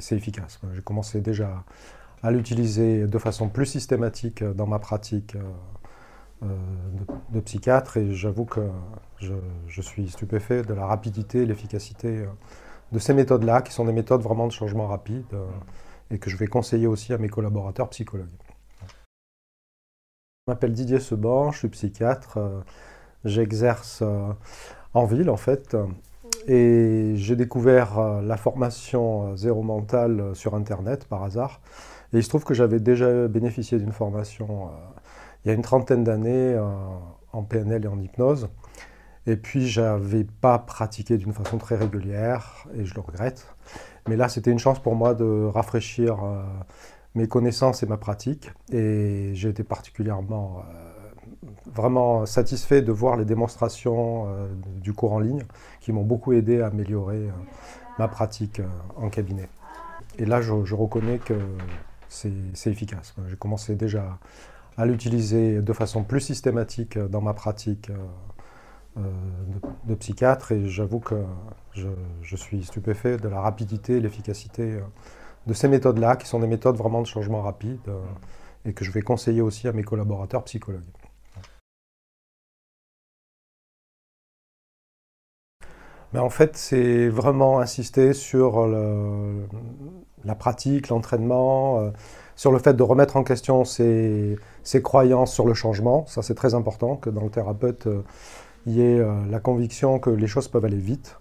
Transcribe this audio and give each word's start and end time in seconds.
C'est 0.00 0.16
efficace. 0.16 0.60
J'ai 0.74 0.82
commencé 0.82 1.20
déjà 1.20 1.64
à 2.22 2.30
l'utiliser 2.30 3.06
de 3.06 3.18
façon 3.18 3.48
plus 3.48 3.66
systématique 3.66 4.44
dans 4.44 4.66
ma 4.66 4.78
pratique 4.78 5.36
euh, 6.42 6.46
de, 7.30 7.40
psychiatre 7.40 7.98
et 7.98 8.14
j'avoue 8.14 8.46
que 8.46 8.66
je, 9.18 9.82
suis 9.82 10.08
stupéfait 10.08 10.62
de 10.62 10.72
la 10.72 10.86
rapidité 10.86 11.42
et 11.42 11.46
l'efficacité 11.46 12.08
euh, 12.08 12.26
de 12.92 12.98
ces 12.98 13.12
méthodes-là, 13.12 13.60
qui 13.60 13.72
sont 13.72 13.84
des 13.84 13.92
méthodes 13.92 14.22
vraiment 14.22 14.46
de 14.46 14.52
changement 14.52 14.86
rapide 14.86 15.26
euh, 15.34 15.46
et 16.10 16.18
que 16.18 16.30
je 16.30 16.38
vais 16.38 16.46
conseiller 16.46 16.86
aussi 16.86 17.12
à 17.12 17.18
mes 17.18 17.28
collaborateurs 17.28 17.90
psychologues. 17.90 18.28
Je 20.46 20.52
m'appelle 20.52 20.72
Didier 20.72 20.98
Seban, 20.98 21.52
je 21.52 21.58
suis 21.58 21.68
psychiatre, 21.68 22.38
j'exerce 23.24 24.02
en 24.94 25.04
ville 25.04 25.28
en 25.28 25.36
fait, 25.36 25.76
et 26.52 27.12
j'ai 27.14 27.36
découvert 27.36 28.20
la 28.22 28.36
formation 28.36 29.36
Zéro 29.36 29.62
Mental 29.62 30.34
sur 30.34 30.54
Internet 30.54 31.04
par 31.04 31.22
hasard. 31.22 31.60
Et 32.12 32.18
il 32.18 32.24
se 32.24 32.28
trouve 32.28 32.44
que 32.44 32.54
j'avais 32.54 32.80
déjà 32.80 33.28
bénéficié 33.28 33.78
d'une 33.78 33.92
formation 33.92 34.70
il 35.44 35.48
y 35.48 35.50
a 35.52 35.54
une 35.54 35.62
trentaine 35.62 36.02
d'années 36.04 36.58
en 37.32 37.42
PNL 37.42 37.84
et 37.84 37.88
en 37.88 38.00
hypnose. 38.00 38.48
Et 39.26 39.36
puis, 39.36 39.68
j'avais 39.68 40.24
pas 40.24 40.58
pratiqué 40.58 41.18
d'une 41.18 41.32
façon 41.32 41.58
très 41.58 41.76
régulière, 41.76 42.66
et 42.74 42.84
je 42.84 42.94
le 42.94 43.00
regrette. 43.00 43.46
Mais 44.08 44.16
là, 44.16 44.28
c'était 44.28 44.50
une 44.50 44.58
chance 44.58 44.78
pour 44.80 44.96
moi 44.96 45.14
de 45.14 45.44
rafraîchir 45.44 46.24
euh, 46.24 46.42
mes 47.14 47.28
connaissances 47.28 47.82
et 47.82 47.86
ma 47.86 47.98
pratique. 47.98 48.50
Et 48.72 49.32
j'ai 49.34 49.50
été 49.50 49.62
particulièrement, 49.62 50.60
euh, 50.60 50.99
vraiment 51.66 52.26
satisfait 52.26 52.82
de 52.82 52.92
voir 52.92 53.16
les 53.16 53.24
démonstrations 53.24 54.26
euh, 54.26 54.48
du 54.82 54.92
cours 54.92 55.12
en 55.12 55.20
ligne 55.20 55.44
qui 55.80 55.92
m'ont 55.92 56.04
beaucoup 56.04 56.32
aidé 56.32 56.60
à 56.60 56.66
améliorer 56.66 57.28
ma 57.98 58.08
pratique 58.08 58.60
en 58.96 59.08
cabinet. 59.08 59.48
Et 60.18 60.26
là, 60.26 60.40
je, 60.40 60.64
je 60.64 60.74
reconnais 60.74 61.18
que 61.18 61.34
c'est 62.08 62.70
efficace. 62.70 63.14
J'ai 63.28 63.36
commencé 63.36 63.76
déjà 63.76 64.18
à 64.76 64.86
l'utiliser 64.86 65.62
de 65.62 65.72
façon 65.72 66.04
plus 66.04 66.20
systématique 66.20 66.98
dans 66.98 67.20
ma 67.20 67.34
pratique 67.34 67.90
euh, 68.98 69.02
de, 69.84 69.94
psychiatre 69.94 70.50
et 70.50 70.66
j'avoue 70.66 70.98
que 70.98 71.14
je, 71.74 72.36
suis 72.36 72.64
stupéfait 72.64 73.18
de 73.18 73.28
la 73.28 73.40
rapidité 73.40 73.96
et 73.96 74.00
l'efficacité 74.00 74.62
euh, 74.62 74.80
de 75.46 75.52
ces 75.52 75.68
méthodes-là, 75.68 76.16
qui 76.16 76.26
sont 76.26 76.40
des 76.40 76.48
méthodes 76.48 76.76
vraiment 76.76 77.00
de 77.00 77.06
changement 77.06 77.42
rapide 77.42 77.78
euh, 77.86 78.00
et 78.64 78.72
que 78.72 78.84
je 78.84 78.90
vais 78.90 79.02
conseiller 79.02 79.42
aussi 79.42 79.68
à 79.68 79.72
mes 79.72 79.84
collaborateurs 79.84 80.42
psychologues. 80.44 80.82
Mais 86.12 86.18
en 86.18 86.30
fait, 86.30 86.56
c'est 86.56 87.08
vraiment 87.08 87.60
insister 87.60 88.14
sur 88.14 88.66
la 90.24 90.34
pratique, 90.34 90.88
l'entraînement, 90.88 91.92
sur 92.40 92.52
le 92.52 92.58
fait 92.58 92.72
de 92.72 92.82
remettre 92.82 93.18
en 93.18 93.22
question 93.22 93.66
ses, 93.66 94.38
croyances 94.82 95.30
sur 95.30 95.46
le 95.46 95.52
changement. 95.52 96.06
Ça, 96.06 96.22
c'est 96.22 96.34
très 96.34 96.54
important 96.54 96.96
que 96.96 97.10
dans 97.10 97.22
le 97.22 97.28
thérapeute, 97.28 97.86
euh, 97.86 98.02
il 98.64 98.76
y 98.76 98.80
ait 98.80 98.98
euh, 98.98 99.12
la 99.28 99.40
conviction 99.40 99.98
que 99.98 100.08
les 100.08 100.26
choses 100.26 100.48
peuvent 100.48 100.64
aller 100.64 100.78
vite. 100.78 101.18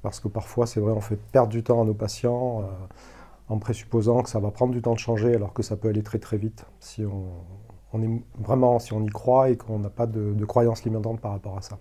Parce 0.00 0.20
que 0.20 0.28
parfois, 0.28 0.66
c'est 0.66 0.80
vrai, 0.80 0.92
on 0.92 1.02
fait 1.02 1.18
perdre 1.32 1.50
du 1.50 1.62
temps 1.62 1.82
à 1.82 1.84
nos 1.84 1.92
patients 1.92 2.62
euh, 2.62 2.64
en 3.50 3.58
présupposant 3.58 4.22
que 4.22 4.30
ça 4.30 4.40
va 4.40 4.50
prendre 4.50 4.72
du 4.72 4.80
temps 4.80 4.94
de 4.94 4.98
changer, 4.98 5.34
alors 5.34 5.52
que 5.52 5.62
ça 5.62 5.76
peut 5.76 5.88
aller 5.88 6.02
très 6.02 6.18
très 6.18 6.38
vite 6.38 6.64
si 6.80 7.04
on, 7.04 8.02
est 8.02 8.22
vraiment, 8.38 8.78
si 8.78 8.94
on 8.94 9.02
y 9.04 9.10
croit 9.10 9.50
et 9.50 9.58
qu'on 9.58 9.80
n'a 9.80 9.90
pas 9.90 10.06
de 10.06 10.44
croyances 10.46 10.82
limitantes 10.84 11.20
par 11.20 11.32
rapport 11.32 11.58
à 11.58 11.60
ça. 11.60 11.78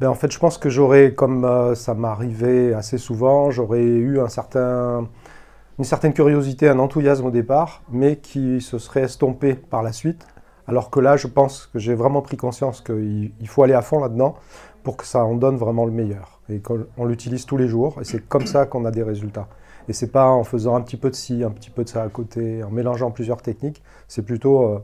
Ben, 0.00 0.08
en 0.08 0.14
fait, 0.14 0.32
je 0.32 0.38
pense 0.38 0.58
que 0.58 0.68
j'aurais, 0.68 1.14
comme 1.14 1.44
euh, 1.44 1.74
ça 1.74 1.94
m'arrivait 1.94 2.74
assez 2.74 2.98
souvent, 2.98 3.50
j'aurais 3.50 3.82
eu 3.82 4.18
une 4.18 5.84
certaine 5.84 6.12
curiosité, 6.12 6.68
un 6.68 6.78
enthousiasme 6.80 7.26
au 7.26 7.30
départ, 7.30 7.82
mais 7.90 8.16
qui 8.16 8.60
se 8.60 8.78
serait 8.78 9.02
estompé 9.02 9.54
par 9.54 9.82
la 9.82 9.92
suite. 9.92 10.26
Alors 10.66 10.90
que 10.90 10.98
là, 10.98 11.16
je 11.16 11.26
pense 11.26 11.66
que 11.66 11.78
j'ai 11.78 11.94
vraiment 11.94 12.22
pris 12.22 12.36
conscience 12.36 12.80
qu'il 12.80 13.32
faut 13.46 13.62
aller 13.62 13.74
à 13.74 13.82
fond 13.82 14.00
là-dedans 14.00 14.34
pour 14.82 14.96
que 14.96 15.06
ça 15.06 15.24
en 15.24 15.34
donne 15.34 15.56
vraiment 15.56 15.84
le 15.84 15.92
meilleur. 15.92 16.40
Et 16.48 16.60
qu'on 16.60 17.04
l'utilise 17.04 17.46
tous 17.46 17.56
les 17.56 17.68
jours, 17.68 17.98
et 18.00 18.04
c'est 18.04 18.20
comme 18.28 18.46
ça 18.46 18.66
qu'on 18.66 18.84
a 18.84 18.90
des 18.90 19.02
résultats. 19.02 19.48
Et 19.88 19.92
c'est 19.92 20.10
pas 20.10 20.26
en 20.26 20.44
faisant 20.44 20.74
un 20.76 20.80
petit 20.80 20.96
peu 20.96 21.10
de 21.10 21.14
ci, 21.14 21.44
un 21.44 21.50
petit 21.50 21.70
peu 21.70 21.84
de 21.84 21.88
ça 21.88 22.02
à 22.02 22.08
côté, 22.08 22.64
en 22.64 22.70
mélangeant 22.70 23.10
plusieurs 23.10 23.42
techniques, 23.42 23.82
c'est 24.08 24.22
plutôt 24.22 24.62
euh, 24.64 24.78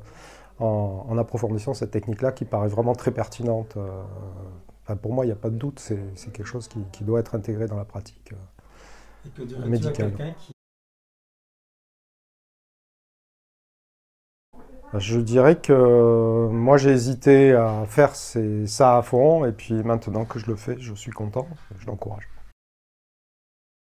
en, 0.60 1.16
approfondissant 1.18 1.74
cette 1.74 1.90
technique-là 1.90 2.32
qui 2.32 2.44
paraît 2.44 2.68
vraiment 2.68 2.94
très 2.94 3.10
pertinente. 3.10 3.74
Euh, 3.76 3.88
pour 4.96 5.12
moi, 5.12 5.24
il 5.24 5.28
n'y 5.28 5.32
a 5.32 5.36
pas 5.36 5.50
de 5.50 5.56
doute, 5.56 5.78
c'est 5.80 6.32
quelque 6.32 6.46
chose 6.46 6.68
qui, 6.68 7.04
doit 7.04 7.20
être 7.20 7.34
intégré 7.34 7.66
dans 7.66 7.76
la 7.76 7.84
pratique 7.84 8.32
euh, 8.32 9.66
médicale. 9.66 10.12
Je 14.94 15.20
dirais 15.20 15.56
que 15.56 15.72
euh, 15.72 16.48
moi 16.48 16.76
j'ai 16.76 16.90
hésité 16.90 17.52
à 17.52 17.84
faire 17.86 18.16
ça 18.16 18.96
à 18.96 19.02
fond 19.02 19.44
et 19.44 19.52
puis 19.52 19.74
maintenant 19.84 20.24
que 20.24 20.40
je 20.40 20.46
le 20.46 20.56
fais, 20.56 20.76
je 20.80 20.94
suis 20.94 21.12
content, 21.12 21.46
je 21.78 21.86
l'encourage. 21.86 22.28